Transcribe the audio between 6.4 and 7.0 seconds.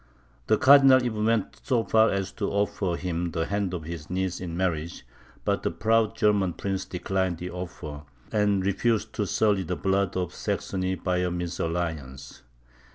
prince